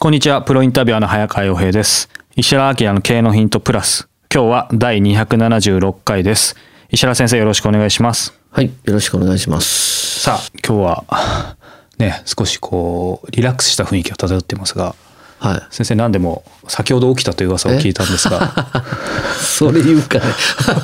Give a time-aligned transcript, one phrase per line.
[0.00, 2.08] こんにちは、プロインタビュアーの早川洋平です。
[2.36, 4.08] 石原明の経営のヒントプラス。
[4.32, 6.54] 今日は第276回です。
[6.88, 8.32] 石原先生よろしくお願いします。
[8.52, 10.20] はい、よろしくお願いします。
[10.20, 11.56] さあ、今日は、
[11.98, 14.94] ね、少しこう、リラックスした雰囲気が漂っていますが、
[15.40, 15.74] はい。
[15.74, 18.84] 先生何でも先ほど起きたという噂を聞いたんですが、
[19.42, 20.26] それ言うかね。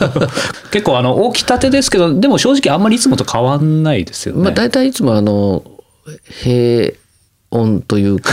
[0.72, 4.42] 結構あの、起きたてですけど、でも正直あんまりいつもと変わんないですよね。
[4.42, 5.62] まあ大体いつもあの
[6.42, 6.92] 平
[7.54, 8.30] 穏というか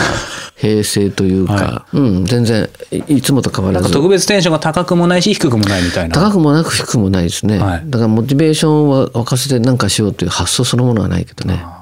[0.55, 3.91] 平静というか、はうん全然いいつもと変わらず。
[3.91, 6.16] 特別テンションが高くもないし低くもないみたいな。
[6.16, 7.83] 高くもなく低くもないですね、はい。
[7.86, 11.55] だからモチベーションは沸かせて何かしようという発想そのものはないけどね。
[11.64, 11.81] ま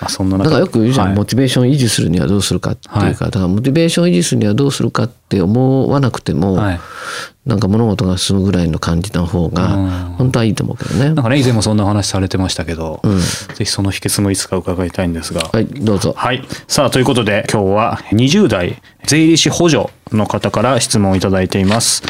[0.00, 6.80] あ、そんな中だからよく言うじゃん、はいモチベーションを維持するにはどうするかっていうか、だからモチベーションを維持するにはどうするかって思わなくても、はい
[7.48, 11.06] なんか物事が進むぐらいの感じの方がうん本当はいいと思うけどね。
[11.06, 13.18] なんかね、以前もそんなお話されてましたけど、ん
[13.54, 15.48] ぜひその秘訣もいつか伺いたいんですが。
[15.50, 16.12] はいどうぞ。
[16.14, 16.46] はい。
[16.66, 22.02] さあ、ということで、今日は20代税理士補助の方から質問をいただいています。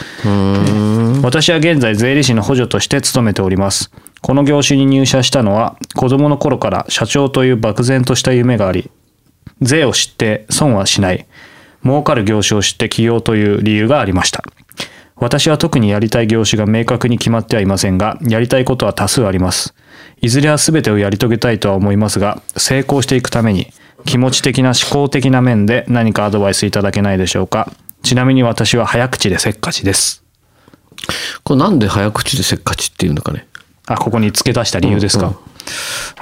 [1.22, 3.92] 私は現在税理士の補助として勤めております。
[4.20, 8.90] この業種に入社したのは、子供の頃から社長という漠然とした夢があり、
[9.60, 11.26] 税を知って損はしない、
[11.84, 14.42] 儲かる業種を知って起業という理由がありました。
[15.16, 19.74] 私は特にやりたい業種が明確に決まってはいませんが、やりたいことは多数あります。
[20.20, 23.72] いずれは全てをやり遂げたいとは思いますが、成功していくために、
[24.04, 27.72] 気持ち的な思考的な面で何かアドバイスいただけないでしょうか。
[28.02, 30.22] ちなみに私は早口でせっかちです。
[31.42, 33.46] これなんで早口でせっかちっていうのかね。
[33.88, 35.26] あ、ここに付け足した理由ですか。
[35.26, 35.38] うんうん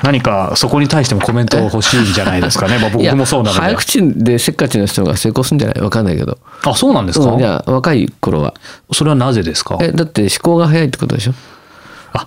[0.02, 2.78] 何かそこに対してもコメント欲しいんじゃないですかね。
[2.82, 3.60] まあ、僕もそうなので。
[3.60, 6.38] 早口でせっかちな人が成功するんじゃないわかんないけど。
[6.64, 8.54] あ、そうなんですか、うん、いや若い頃は。
[8.92, 9.78] それはなぜですか？
[9.80, 11.32] えだって思考が早いってことでしょ。
[12.12, 12.26] あ、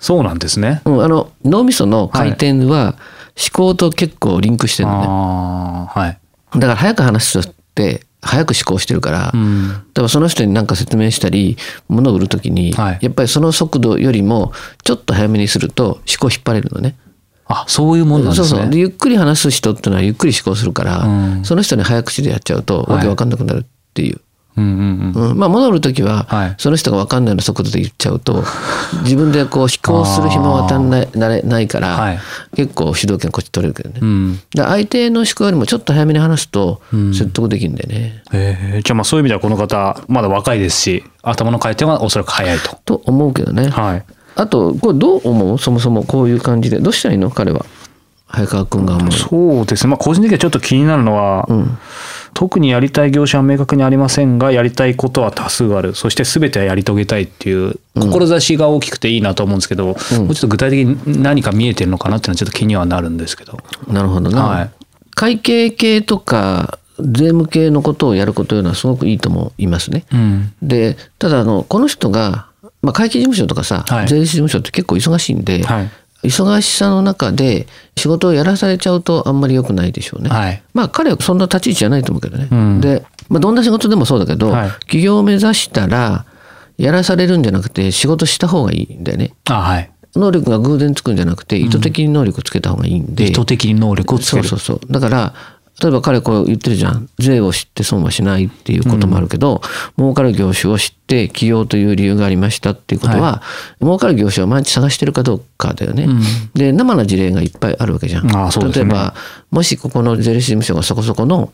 [0.00, 0.80] そうなんですね。
[0.86, 2.94] うん、あの脳みその回転は
[3.36, 5.06] 思考と結構リンクしてるのね。
[5.06, 6.18] ああ、はい。
[6.54, 9.68] だから早く話す人って早く思考してるから、うん。
[9.68, 11.56] だからその人に何か説明したり
[11.88, 14.52] 物を売るときに、はいやっぱりその速度よりも
[14.82, 16.96] ちょっと早めにすると思考引っ張れるのね。
[17.46, 18.48] あ、そういうもんなんですね。
[18.48, 21.08] そうそうでゆっくり話す人ってのはゆっくり思考するから、う
[21.40, 24.16] んその人に早口でやっちゃうとはいわけわかんなくなるっていう。
[24.16, 24.20] うん
[24.58, 25.30] うんうん。
[25.30, 28.44] うん、まあ物を売る時は、はいその人が分かんないような速度で言っちゃうと
[29.04, 32.18] 自分でこう思考する暇は与えないなれないから、はい
[32.56, 33.98] 結構主導権こっち取れるけどね。
[34.00, 34.40] うん。
[34.54, 36.80] で相手の思考よりもちょっと早めに話すと
[37.12, 38.22] 説得できるんだよね。
[38.32, 42.78] えー、じゃあまあそういう意味ではこの方まだ若いですし頭の回転はおそらく早いと。
[42.84, 43.68] と思うけどね。
[43.68, 44.04] はい。
[44.36, 45.58] あとこれどう思う？
[45.58, 47.30] そもそもこういう感じでどうしたらいいの？
[47.30, 47.64] 彼は
[48.26, 49.12] 早川君が思う。
[49.12, 49.90] そうですね。
[49.90, 51.78] まあ個人的にはちょっと気になるのは、ん
[52.34, 63.58] 特にやりたい業種は明確にありませんがやりたいことは多数あるそして全てはやり遂げたいっていう志が大きくていいなと思うんですけど、もうちょっと具体的に何か見えてるのかなっていうのはちょっと気にはなるんですけど。
[63.88, 64.70] なるほどな、はい
[65.18, 70.04] 会計系とか税務系のことをやることというのはすごくいいと思いますね。
[70.12, 70.54] うん。
[70.62, 72.46] でただあのこの人が、
[72.82, 75.90] まあ、会計事務所とかさ、はい税理士事務所って結構忙しいんで、はい。
[76.22, 80.30] 忙しさの中で仕事をやらされちゃうとあんまり良くないでしょうね。
[80.30, 80.62] はい。
[80.74, 82.48] まあ彼はそんな立ち位置じゃないと思うけどね。
[82.50, 86.24] うんで、まあ、どんな仕事でもそうだけど、はい起業を目指したら
[86.76, 89.32] やらされるんじゃなくて仕事した方がいいんだよね。
[89.48, 89.90] あ、はい。
[90.16, 93.28] 能力が偶然つくんじゃなくて意図的に能力をつけた方がいいんで。
[93.28, 94.44] 意図的に能力をつける。
[94.44, 95.34] そうそうそうだから
[95.80, 99.62] 例えば彼こう言ってるじゃん税を知って損はしないっていうこともあるけど、
[99.96, 103.42] 儲かる業種を知って起業という理由がありましたっていうことは、
[103.80, 106.08] 儲かる業種を毎日探してるかどうかだよね。
[106.54, 108.26] で生な事例がいっぱいあるわけじゃん。
[108.26, 108.32] ね
[108.74, 109.14] 例えば
[109.52, 111.52] もしここの税理士事務所がそこそこの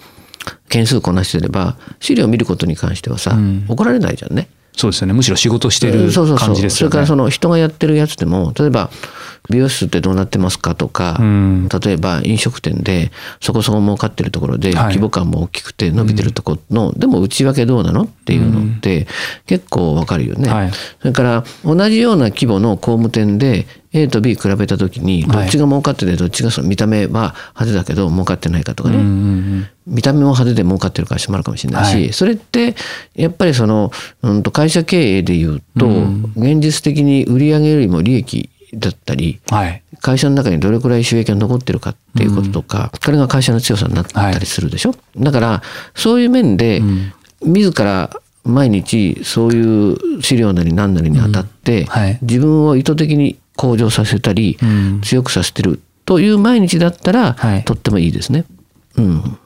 [0.69, 3.37] 件数こなしてれば資料を見ることに関してはさ、
[3.69, 4.49] 怒られないじゃんね。
[4.77, 5.13] そうですよね。
[5.13, 6.49] むしろ仕事してるそうそうそう。
[6.49, 6.91] 感じですよね。
[6.91, 8.91] それからその人がやってるやつでも例えば
[9.51, 11.69] 美容室ってどうなってますかとか、うん。
[11.69, 14.87] 例えば飲食店でそこそこ儲かってるところではい。
[14.87, 19.07] 規模感も大きくて伸びてるところの、でも内訳どうなのっていうのって
[19.47, 20.73] 結構わかるよね、はい。
[21.01, 32.13] それから同じような規模の工務店で A と B 比べた時にどっちが儲かっててどっちがその見た目は派手だけど儲かってないかとかね、うんうん見た目も派手で儲かってる会社もあるかもしれないし、はい。
[32.15, 32.75] それって
[33.15, 33.93] やっぱりその、
[34.23, 35.87] うん、と会社経営でいうと、
[36.37, 39.83] 現実的に売上よりも利益だったりうんはい。
[40.01, 45.63] 会社の中にどれくらい収益が残ってるかっていうこととか、これが会社の強さになったりするでしょ、だから
[45.95, 46.81] そういう面で、
[47.43, 48.11] 自ら
[48.43, 52.19] 毎日そういう資料なり何なりに当たって、はい。
[52.23, 55.01] 自分を意図的に向上させたり、うん。
[55.03, 57.65] 強くさせてるという毎日だったら、はい。
[57.65, 58.45] とってもいいですね。
[58.97, 59.39] うん、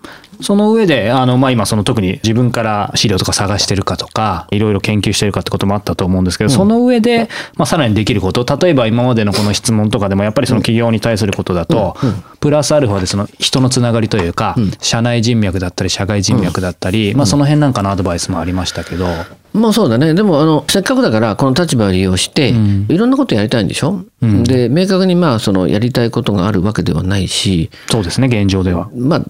[0.43, 8.45] その上であの、まあ、今その特に自分から資料とか探してるかとかいろいろ研究してるかってこともあったと思うんですけど、その上で、まあ、さらにできること。
[8.57, 11.97] 例えば今までのこの質問とかでもやっぱりその企業に対することだと、
[12.41, 19.07] プラスアルファでその人のつながりというか、社内人脈だったり社外人脈だったり、まあ、その辺なんかのアドバイスもありましたけど、
[19.53, 20.15] もうそうだね。
[20.15, 22.55] でも、あの、せっかくだから、この立場を利用して、
[22.89, 28.91] いろんなことやりたいんでしょ、で、明確にまあ、その、やりたいことがあるわけではないし、そうですね現状では。
[28.95, 29.23] まあ、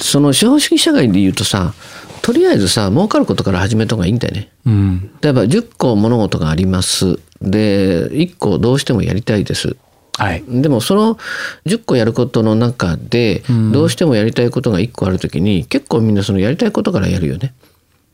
[0.00, 1.74] その資本主義社会で言うとさ、
[2.22, 4.50] とりあえずさ、儲かることから始めた方がいいんだよね。
[4.64, 7.18] うん例えば、10個物事があります。
[7.40, 9.76] で、1個どうしてもやりたいです。
[10.18, 11.16] はいでもその
[11.64, 13.42] 10個やることの中で
[13.72, 17.54] どうしてもやりたいことが1個あるときに結構みんなそのやりたいことからやるよね。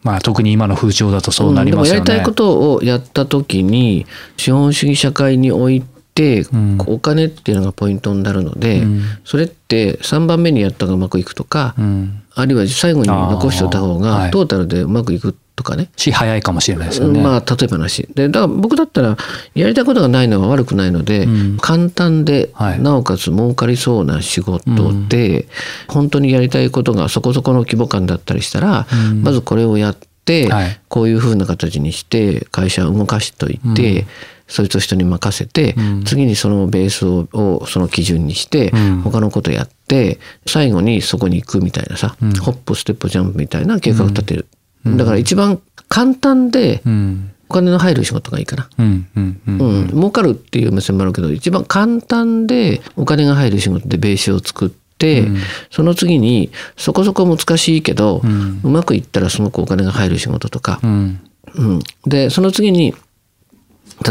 [0.09, 2.01] まあ、特に今の風潮だとそうなりますよね。
[2.01, 4.07] でもやりたいことをやった時に
[4.39, 5.83] 資本主義社会におい
[6.15, 6.79] てん。
[6.87, 8.83] お金っていうのがポイントになるので、
[9.25, 12.23] それって3番目にやったがうまくいくとか、うん。
[12.35, 15.91] あるいは最後に残しておいた方がトータルでうまくいくとかね。
[15.97, 17.21] し早いかもしれないですよね。
[17.21, 19.17] まあ例えば話でだから僕だったら
[19.55, 21.27] やりたいことがないのは悪くないので、
[21.61, 22.81] 簡単で、はい。
[22.81, 24.63] なおかつ儲かりそうな仕事
[25.09, 25.49] で、
[25.89, 28.87] 本当にやりたいことがそこそこの規模感だったりしたら、
[29.23, 30.81] まずこれをやって、はい。
[30.89, 34.07] こういうふうな形にして会社を動かしといて、
[34.47, 35.75] そいつを人に任せて、
[36.05, 39.03] 次にそのベースををその基準にして、ん。
[39.03, 44.47] 他のことやって最後にそこに行くみたいなさ、ホップステップジャンプみたいな計画を立てる、
[44.85, 47.31] だから一番簡単でうん。
[47.51, 48.69] お金の入る仕事がいいかな。
[48.79, 49.59] うんうんうん。
[49.59, 55.27] うん、儲かるっていう目線もあるけど一番簡単でお金が入る仕事でベースを作って、
[55.71, 58.21] その次にそこそこ難しいけど、
[58.63, 60.79] うまくいったらすごくお金が入る仕事とか。
[60.83, 61.21] う、ん。
[61.55, 62.95] うん、でその次に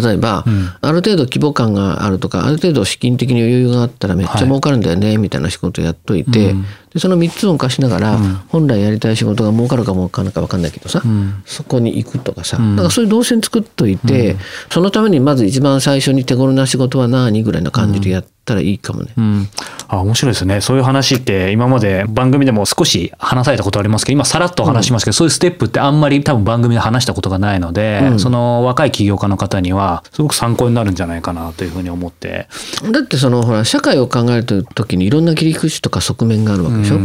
[0.03, 0.43] 例えば、
[0.81, 6.55] ある程度規模感があるとかある程度資金的に余裕があったらめっちゃ儲かるんだよね、みたいな仕事やっといて、
[6.97, 8.17] でその3つを動かしながら、
[8.49, 11.03] 本来やりたい仕事が儲かるか儲かんないか分かんないけどさ、
[11.45, 14.35] そこに行くとかさ、だからそういう動線作っといて、
[14.71, 19.13] そのためにまず一番最初に手頃な仕事は何ぐらいな感じでやったらいいかもね。
[19.15, 19.47] うん、
[19.87, 20.61] あ面白いですね。
[20.61, 32.47] そういう話って今まで番組でも少し話されたことありますけど今さらっと話しますけど、そういうステップってあんまり多分番組で話したことがないので、その若い起業家の方にはすごく参考になるんじゃないかなというふうに思って。
[32.91, 36.99] だってそのほら社会を考える時にいろんな切り口とか側面があるわけでしょ？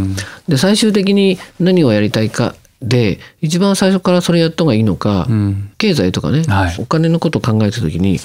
[0.47, 8.19] で最終的に何をやりたいかで一番最初からそれやった方がいいのか、ん経済とかね、はいお金のことを考えた時に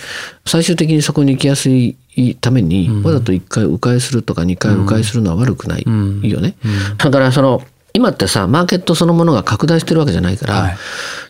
[0.44, 1.96] 最終的にそこに行きやすい
[2.40, 5.84] ために、わざと1回迂回するとか2回迂回するのは悪くない、
[6.22, 6.56] いいよね。
[6.98, 7.62] だからその
[7.94, 10.76] 今ってさマーケットそのものが拡大してるわけじゃないから、はい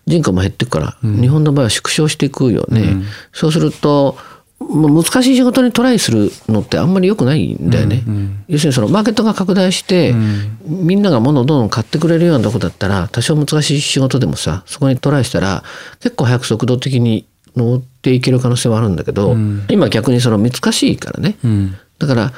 [0.06, 2.96] 人口も減っていくから、日本の場合は縮小していくよね。
[3.34, 4.16] そうすると
[4.68, 8.02] 難しい仕事にトライするのってあんまり良くないんだよね。
[8.48, 10.14] 要するにそのマーケットが拡大して、
[10.64, 15.64] みんなが物をどんどん買ってくれるようなとこだったら多少難しい仕事でもさそこにトライしたら
[16.00, 17.24] 結構早く速度的に
[17.56, 19.36] 乗っていける可能性はあるんだけど、
[19.70, 21.36] 今逆にその難しいからね。
[21.48, 21.74] ん。
[21.98, 22.32] だから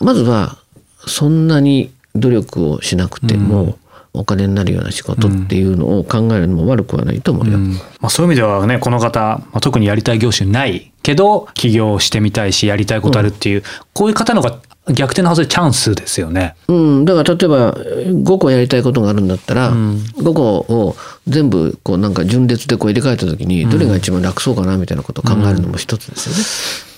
[0.00, 0.58] まずは
[1.06, 3.78] そんなに努力をしなくても、
[4.18, 7.58] お金になるような仕事っていうのを考えるのも悪くはないと思うよ。
[7.58, 14.60] まあ、そういう意味ではねこの方、まあ、特にやりたい業種ないけど起業してみたいしやりたいことあるっていう、こういう方の方が
[14.92, 16.54] 逆転のはずでチャンスですよね。
[16.68, 20.96] うん、だから例えば5個やりたいことがあるんだったら、5個を
[21.26, 26.42] 全部こうなんか順列でこう入れ替えた時にどれが一番楽そうかなみたいなことを考えるのも一つですよね。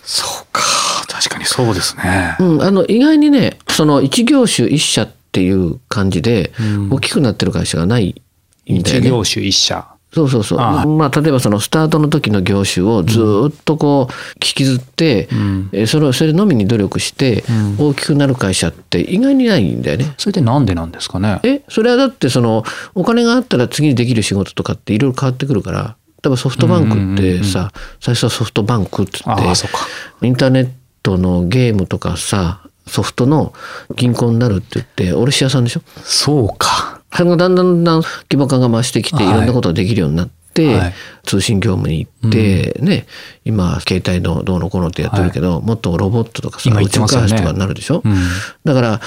[0.04, 0.62] そうか
[1.06, 2.36] 確かにそうですね。
[2.40, 6.52] うん、あの意外にねその一業種一社っていう感じで
[6.90, 9.08] 大きくなってる会社がないんだよね。
[9.08, 9.86] 一業種一社。
[10.10, 10.58] そうそうそう。
[10.58, 15.28] ああまあ例えばそのスタートの時の業種をずーっとこう引きずって、
[15.72, 17.44] えそれをそれのみに努力して
[17.78, 20.14] 大きくなる会社って意外にないんだよね。
[20.16, 21.40] それってなんでなんですかね？
[21.42, 27.70] えそれはだってそのお金があったら次にできる仕事とかっていろいろ変わってくるから例えばソフトバンクってさ、
[28.00, 30.70] 最初はソフトバンクっつってインターネッ
[31.02, 33.52] トのゲームとかさソフトの
[33.94, 35.82] 銀行になるって言って卸屋さんでしょ？
[36.02, 37.00] そうか。
[37.12, 39.36] それがだんだんだん規模感が増してきていはい。
[39.38, 40.94] ろんなことができるようになって、はい。
[41.24, 43.06] 通信業務に行って、ね
[43.44, 48.14] 今携帯のどうのこうのってやってるけど、もっとロボットとかさ宇宙開発とかになるでしょ、うん。
[48.64, 49.00] だから、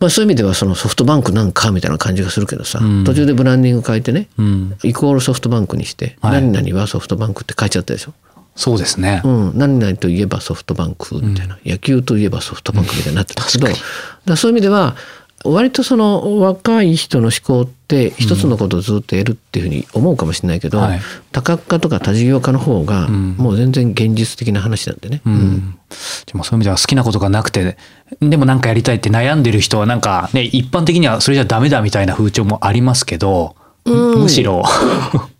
[0.00, 3.04] まあ、そういう意味ではそのソフトバンクなんかみたいな感じがするけどさ、うん。
[3.04, 4.76] 途中でブランディング変えてね、うん。
[4.82, 6.42] イコールソフトバンクにして、はい。
[6.42, 8.12] 何々はソフトバンクって書いちゃったでしょ？
[8.54, 9.22] そうですね。
[9.24, 13.80] うん、何々といえばソフトバンクみたいな、野球といえばソフトバンクみたいになってたけど、だか
[14.26, 14.96] らそういう意味では
[15.44, 21.00] 割とその若い人の思考って一つのことをずっとやるっていうふうに思うかもしれないけど、はい。
[21.32, 23.36] 多角化とか多事業化の方がん。
[23.36, 25.20] もう全然現実的な話なんでね。
[25.26, 25.78] うん。
[26.26, 27.76] でもそういう意味では好きなことがなくて
[28.20, 34.62] でもなんかやりたいって悩んでる人はなんかね一般的にはそれじゃダメだみたいな風潮もありますけどむしろ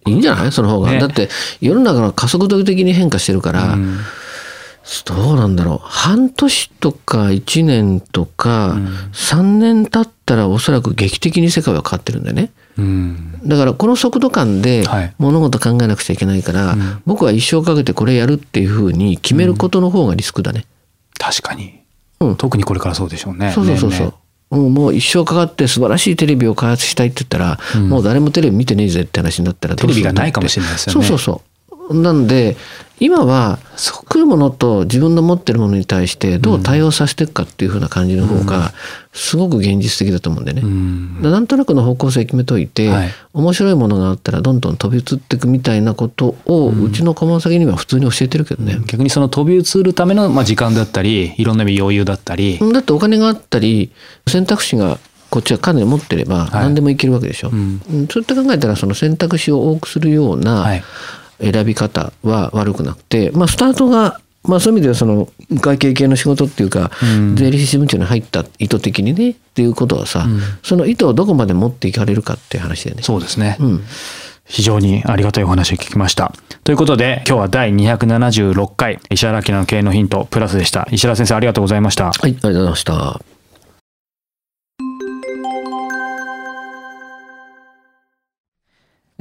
[0.06, 0.52] いいんじゃない？
[0.52, 0.98] その方が、ね。
[0.98, 1.28] だって
[1.60, 3.98] 世の中が加速度的に変化してるから、うん
[5.04, 5.78] どうなんだろう。
[5.80, 8.76] 半年とか1年とか
[9.12, 12.50] 3年経ったらおそらく劇的に世界は変わってるんだよね。
[12.76, 13.40] うん。
[13.44, 15.14] だからこの速度感ではい。
[15.18, 20.66] 物事考えなくちゃいけないから、僕は一生かけてこれやるっていうふうに決めることの方がリスクだね。
[21.16, 21.78] 確かに。
[22.18, 23.52] うん、特にこれからそうでしょうね。
[23.52, 24.14] そうそうそうそう。
[24.58, 31.06] もう一生かかって素晴らしいテレビを開発したいって言ったら、もう誰もテレビ見てねえぜって話になったらテレビがないかもしれないですよね。
[31.06, 31.51] そうそうそう。
[31.94, 32.56] なんで
[33.02, 33.58] 今は
[34.08, 38.72] 来るものと自分の持ってるものに対してどう対応させていくかっていうふうな感じの方が
[39.12, 40.62] すごく現実的だと思うんでね。
[40.62, 41.20] うん。
[41.20, 43.10] なんとなくの方向性決めといて、はい。
[43.34, 48.78] 面白いものがあったらどんどん飛び移っていくみたいなことを、うちの顧問先には普通に教えてるけどね。
[48.86, 52.60] 逆にその飛び移るためのまあ時間だったりいろんな意味余裕だったり。
[52.72, 53.90] だってお金があったり
[54.28, 56.62] 選択肢がこっちはかなり持ってればはい。
[56.62, 57.50] 何でもいけるわけでしょ。
[57.50, 57.82] ん。
[57.92, 58.06] うん。
[58.06, 60.84] そうやって考えたらその選択肢を多くするようはない
[61.42, 65.28] 選び方は悪くなくて、まあスタートがまあそういう意味ではその
[65.60, 70.26] 会計系の仕事っていうか、うん税理士事務所に入った意図的にねっていうことはさ、
[70.62, 73.02] その意図をどこまで持っていかれるかっていう話だよね。
[73.02, 73.84] そうですね、うん
[74.44, 76.32] 非常にありがたいお話を聞きました。
[76.64, 80.86] ということで今日は第276回石原明の経営のヒントプラスでした。
[80.90, 82.06] 石原先生ありがとうございました。
[82.06, 83.31] はい、ありがとうございました。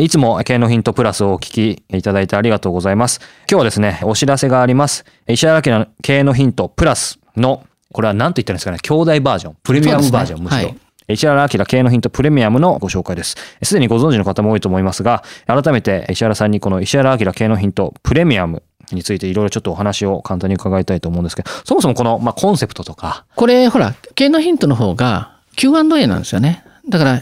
[0.02, 3.20] いつも経営のヒントプラスをお聞きいただいてありがとうございます。
[3.48, 5.06] 今日はですね、お知らせがあります。
[5.28, 10.58] 石原明の経営のヒントプラスの、これは何と言ったらいいんですかね、兄弟バージョン、プレミアムバージョン、むしろ。
[10.58, 10.78] はい
[11.08, 13.36] 石原明経営のヒントプレミアムのご紹介です。
[13.62, 27.22] すでにご存知の方も多いと思いますが、改めて石原さんにこの石原明経営のヒントプレミアムについていろいろちょっとお話を簡単に伺いたいと思うんですけど、そもそもこの、まあ、コンセプトとか、これほら経営のヒントの方が Q&A なんですよねだから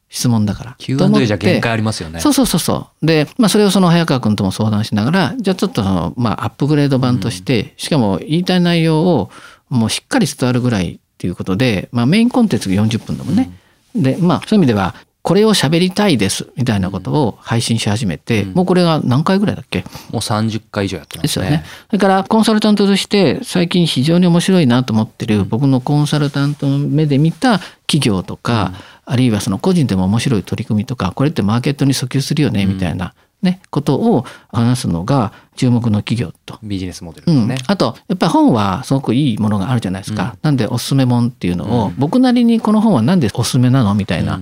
[0.11, 0.75] 質問だから。
[0.77, 2.19] Q&A てじゃ限界ありますよね。
[2.19, 3.05] そうそうそうそう。
[3.05, 9.31] で、まあそれをその早川君とも相談しながら、じゃあちょっとその、まあアップグレード版として、しかも言いたい内容を
[9.69, 13.49] もうしっかり伝わるぐらいっていうことで、まあメインコンテンツが40分だもんね。
[13.95, 19.85] で、まあそういう意味では、これを喋りたいですみたいなことを配信し始めて、もうこれが何回ぐらいだっけ？
[20.11, 21.21] もう30回以上やってまね。
[21.21, 21.63] ですすよね。
[21.89, 28.73] それからコンサルタントとして最近非常に面白いなと思ってる僕のコンサルタントの目で見た企業とか、
[29.05, 36.59] あるいはその個人でも面白い取り組みとかこれってマーケットに訴求するよねみたいな、ね、ことを話すのが注目の企業と。
[36.63, 44.39] ビジネスモデルうんですね。、あとやっぱり本はすごくいいものがあるじゃないですか、なんでおすすめ本っていうのを、僕なりにこの本は何でおすすめなのみたいな、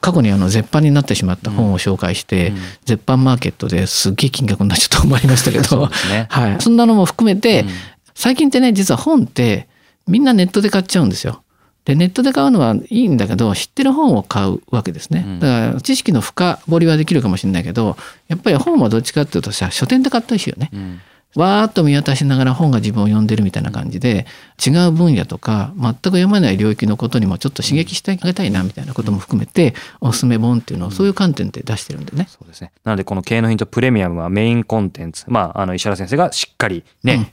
[0.00, 2.52] 過去にあの絶版になってしまった本を紹介して、
[2.84, 5.88] 絶版マーケットですっげえ金額になっちゃったと思いましたけど。
[6.10, 6.26] ね。
[6.30, 7.64] はい、そんなのも含めて、
[8.14, 9.68] 最近ってね実は本って
[10.06, 11.42] みんなネットで買っちゃうんですよ。
[11.84, 15.38] でネットで買うのはいいんだけど知ってる本を買うわけですね。
[15.40, 17.96] だから知識の深掘りはできるかもしれないけど
[18.28, 20.70] やっぱり本はどっちかっていうとさ書店で買ったりしよね。
[20.72, 21.00] うん
[21.36, 24.26] わーっと見渡しながら本が自分を読んでるみたいな感じで
[24.64, 32.26] 違う分野とか全く読まない領域のことにもちょっと刺激してあげたいなみたいなことも含めておすすめ本っていうのをそういう観点で出してるんでね。
[32.28, 32.72] そうですね。
[32.84, 35.24] なので、この経営のヒントプレミアムはメインコンテンツ。
[35.28, 37.32] まあ、あの、石原先生がしっかりね、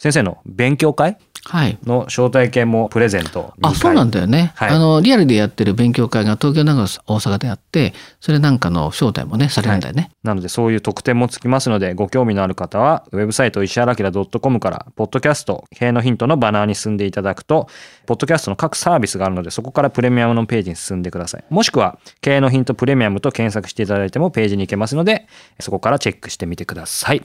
[0.00, 1.18] 先生の勉強会？
[1.44, 1.78] はい。
[1.84, 4.52] の招待券もプレゼント2回あ、そうなんだよね。
[4.56, 10.10] はいあの、リアルでやってる勉強会が東京、長野、大阪であって、それなんかの招待もね、されるんだよね。
[10.22, 17.68] なのでそういう特典もつきますのでご興味のある方はウェブサイト石原明 .com からポッドキャスト経営のヒントのバナーに進んでいただくと
[18.06, 25.26] ポッドキャストの各サービスがあるのでそこからプレミアムのページに進んでくださいもしくは経営のヒントプレミアムと検索していただいてもページに行けますので
[25.58, 27.24] そこからチェックしてみてください